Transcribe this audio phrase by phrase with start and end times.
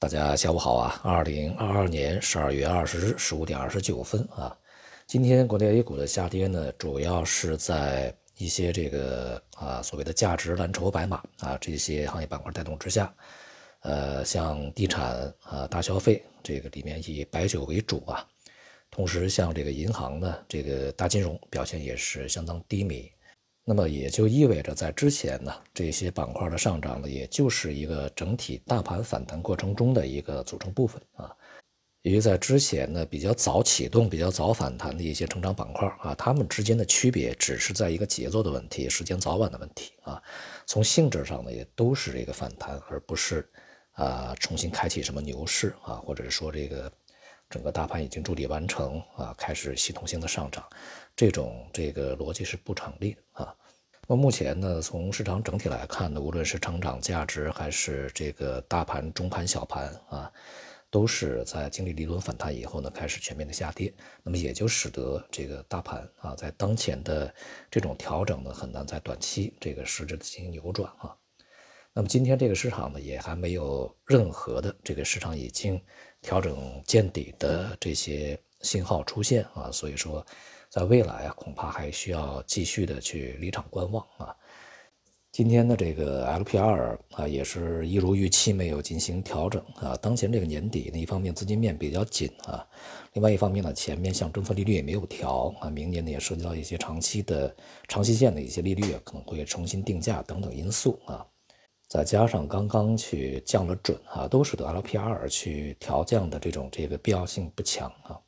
[0.00, 0.98] 大家下午好啊！
[1.04, 4.56] 二零二二年十二月二十日十五点二十九分啊，
[5.06, 13.14] 今天国内 A 股的下跌呢，主要是在一些这个啊所谓的价值蓝筹白马啊这些行业板块带动之下，
[13.80, 18.26] 呃，像地产啊、大消费这个里面以白酒为主啊，
[18.90, 23.12] 同时像这个银行呢，这个大金融表现也是相当低迷。
[23.70, 31.32] 那么也就意味着，在之前呢，这些板块的上涨呢，也就是一个整体大盘反弹过程中的一个组成部分啊。
[32.02, 40.20] 由于在之前呢，比较早启动、比较早反弹的一些成长板块啊，它们之间的区别只是在一个节奏的问题、时间早晚的问题啊。
[40.66, 43.48] 从性质上呢，也都是这个反弹，而不是
[43.92, 46.92] 啊重新开启什么牛市啊，或者是说这个
[47.48, 50.68] 整个大盘已经筑底完成啊，开始系统性的上涨，
[51.14, 53.54] 这种这个逻辑是不成立的啊。
[54.10, 60.32] 那么目前呢，从市场整体来看呢，无论是成长价值还是这个大盘、中盘、小盘啊，
[60.90, 63.94] 都是在经历一轮反弹以后呢，开始全面的下跌。
[64.24, 67.32] 那么也就使得这个大盘啊，在当前的
[67.70, 71.14] 这种调整呢，很难在短期这个实质的进行扭转啊。
[71.92, 75.80] 那么今天这个市场呢，也还没有任何的这个市场已经
[76.20, 80.26] 调整见底的这些信号出现啊，所以说。
[80.70, 84.34] 在未来啊，恐怕还需要继续的去离场观望啊。
[85.32, 89.96] 今天的这个 LPR 啊，也是一如预期没有进行调整啊。
[90.00, 92.64] 当前这个年底呢，一方面资金面比较紧啊，
[93.14, 97.54] 另外一方面呢，前面像政策利率也没有调啊，明年呢也涉及到一些长期的
[97.88, 101.26] 长期线的一些利率可能会重新定价等等因素啊。
[101.88, 108.18] 再加上刚刚去降了准啊，都使得 LPR 去调降的这种这个必要性不强啊。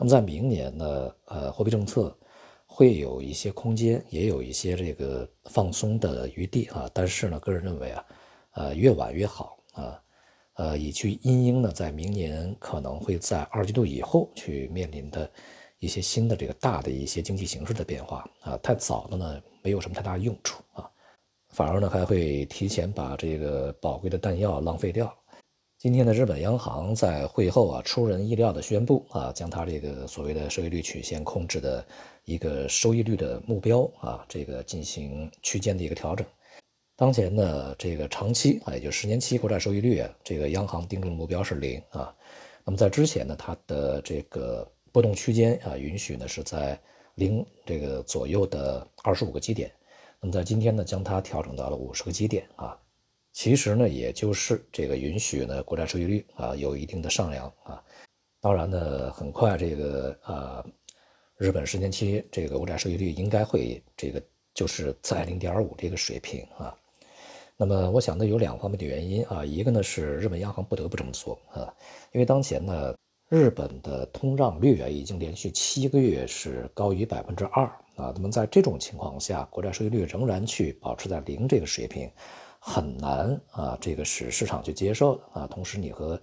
[0.00, 2.16] 那么在明年呢，呃，货币政策
[2.64, 6.90] 会有一些空间，也有一些这个放松的余地啊。
[6.94, 8.04] 但是呢，个人认为啊，
[8.52, 10.02] 呃，越晚越好啊，
[10.54, 15.30] 呃，以去因应呢，在明年可能会在二季度以后去面临的
[15.80, 18.56] 一些新的这个大的一些经济形势的变化啊。
[18.62, 20.90] 太早的呢，没有什么太大用处啊，
[21.50, 25.14] 反而呢，还会提前把这个宝贵的弹药浪费掉。
[25.80, 31.82] 今天的日本央行在会后啊，出人意料的宣布啊，将它这个所谓的收益率曲线控制的
[32.26, 36.26] 一个收益率的目标啊，这个进行区间的一个调整。
[36.96, 42.14] 当前呢，这个长期啊，也就十年期国债收益率啊，这个央行定住的目标是零啊。
[42.62, 46.78] 那么在之前呢，它的这个波动区间啊，允许呢是在
[47.14, 49.72] 零这个左右的二十五个基点。
[50.20, 52.78] 那么在今天呢，将它调整到了五十个基点啊。
[53.32, 57.82] 其实呢，也就是这个允许呢国债收益率啊有一定的上扬啊，
[58.40, 60.64] 当然呢，很快这个呃
[61.36, 64.20] 日本十年期这个国债收益率应该会这个
[64.52, 66.76] 就是在零点五这个水平啊。
[67.56, 71.72] 那么我想呢有两方面的原因啊，一个呢是日本央行不得不这么做啊，
[72.12, 72.94] 因为当前呢
[73.28, 77.64] 日本的通胀率啊已经连续七个月是高于百分之二
[77.94, 82.10] 啊，那么在这种情况下，国债收益率仍然去保持在零这个水平。
[82.60, 85.46] 很难啊，这个使市场去接受啊。
[85.46, 86.20] 同时，你和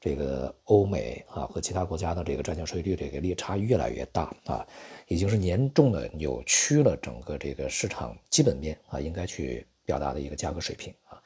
[0.00, 4.66] 这个欧美啊和其他国家的这个债券收益率这个利差越来越大啊，
[5.08, 11.20] 已经是严重的扭曲了整个这个市场基本面啊应该去表达的一个价格水平啊。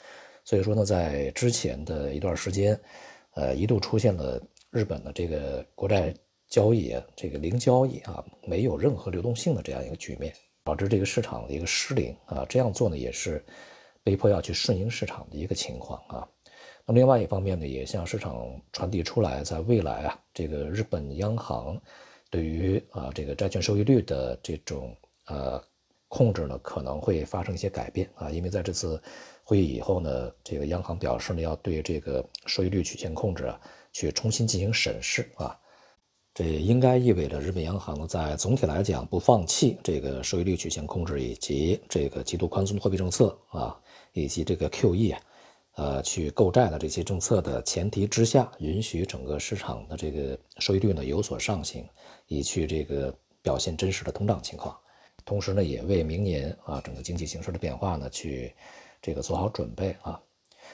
[0.45, 2.77] 所以说呢，在之前的一段时间，
[3.35, 6.13] 呃，一度出现了日本的这个国债
[6.49, 12.45] 交易，这个零交易啊，没有任何流动性的这样一个局面，导致这个市场的一个失灵啊。
[12.49, 13.45] 这样做呢，也是。
[14.05, 16.29] 被迫要去顺应市场的一个情况啊，
[16.85, 21.81] 那么另外一方面呢，也向市场传递出来，在未来啊，这个日本央行
[22.31, 24.95] 对于啊这个债券收益率的这种
[25.27, 25.59] 呃
[26.09, 29.03] 控制呢，可能会发生一些改变啊，因为在这次
[29.43, 33.59] 会议以后呢，这个央行表示呢，要对这个收益率曲线控制啊，
[33.95, 35.59] 去重新进行审视啊，
[36.35, 43.81] 这也应该意味着日本央行呢，在总体来讲不放弃这个收益率曲线控制以及这个极度宽松的货币政策啊。
[44.15, 45.21] 以及这个 QE 啊，
[45.75, 51.85] 呃，去购债的这些政策的前提之下，允许整个市场的这个收益率呢有所上行，
[52.29, 53.13] 以去这个
[53.43, 54.75] 表现真实的通胀情况。
[55.25, 58.55] 同时呢，也为明年啊整个经济形势的变化呢去
[59.03, 60.21] 这个做好准备啊。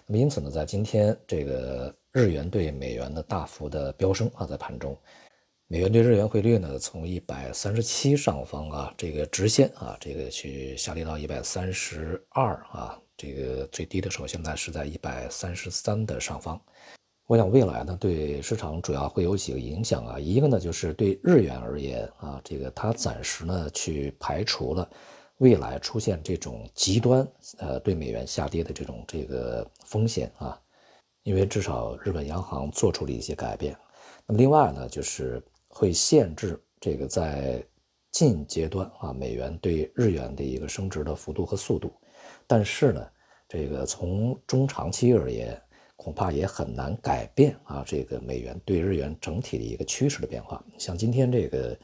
[0.07, 4.95] 那么因此呢，在今天这个日元对美元的大幅的飙升啊，在盘中，
[5.67, 13.01] 美元对日元汇率呢从一百三十七上方啊这个直线啊这个去下跌到一百三十二啊。
[13.21, 16.59] 这个最低的时候，现在是在一百三十三的上方。
[17.27, 20.19] 我想未来呢，对市场主要会有几个影响啊。
[20.19, 24.89] 一个呢，就是对日元而言啊，这个它暂时呢去排除了
[25.37, 27.29] 未来出现这种极端
[27.59, 30.59] 呃对美元下跌的这种这个风险啊。
[31.23, 33.77] 因为至少日本央行做出了一些改变。
[34.27, 37.63] 那么另外呢，就是会限制这个在
[38.11, 41.93] 近阶段啊美元对日元的一个升值的幅度和速度。
[42.51, 43.07] 但是呢，
[43.49, 45.57] 这个从中长期而言，
[45.95, 50.61] 恐怕也很难改变啊这个美元对日元整体的一个趋势的变化。
[50.77, 51.79] 像今天这个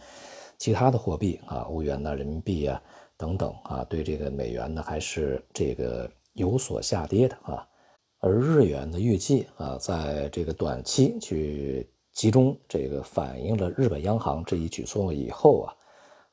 [0.58, 2.82] 其他的货币啊，欧元呐、人民币啊
[3.16, 7.64] 等等啊，对这个美元呢还是这个有所下跌的啊。
[8.18, 15.70] 而日元的预计啊，在这个短期去集中这个反映了日本央行这一举措以后啊，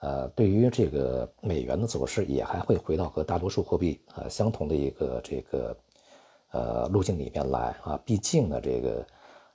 [0.03, 5.77] 呃，对于这个美元的走势也还会回到和大多数货币呃相同的一个这个
[6.51, 7.97] 呃路径里面来啊。
[8.05, 9.05] 毕竟呢，这个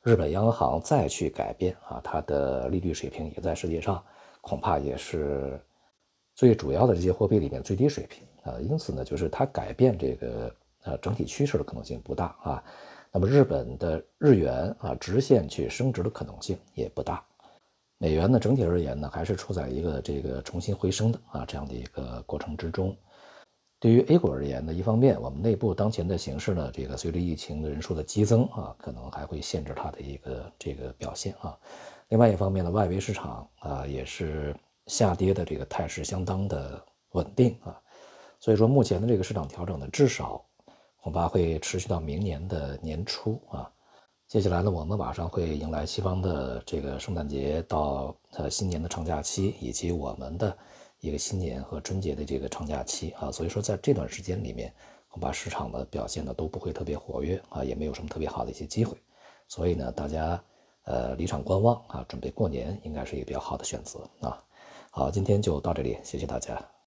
[0.03, 4.03] 日本央行再去改变啊，它的利率水平也在世界上
[4.41, 5.61] 恐怕也是
[6.35, 8.59] 最主要的这些货币里面最低水平啊。
[8.61, 10.55] 因此呢，就是它改变这个。
[10.85, 12.65] 呃，整体趋势的可能性不大啊。
[13.12, 17.23] 那么日本的日元啊，直线去升值的可能性也不大。
[17.99, 22.97] 美元呢，整体而言呢，还是处在一个这个重新回升的啊这样的一个过程之中。
[23.81, 31.59] 对于 A 股而言呢，一方面我们内部当前的形势呢，这个随着疫情的人数的激增啊，可能还会限制它的一个这个表现啊。
[32.09, 34.56] 另外一方面呢，外围市场啊也是
[34.87, 37.77] 下跌的这个态势相当的稳定啊。
[38.41, 40.45] 所以说目前的这个市场调整呢，至少。
[41.00, 43.71] 恐怕会持续到明年的年初啊。
[44.29, 50.55] 接下来呢，我们马上会迎来西方的这个圣诞节到呃新年的长假期，以及我们的
[51.01, 53.33] 一个新年和春节的这个长假期啊。
[53.33, 54.71] 所以说，在这段时间里面，
[55.09, 58.99] 恐怕市场的表现呢都不会特别活跃啊，也没有什么特别好的一些机会。
[59.49, 60.39] 所以呢，大家
[60.83, 64.45] 呃离场观望啊，准备过年应该是一个比较好的选择啊。
[64.91, 66.69] 好，今天就到这里，谢谢大家。